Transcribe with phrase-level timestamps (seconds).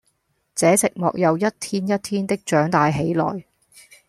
[0.55, 3.45] 這寂寞又一天一天的長大起來，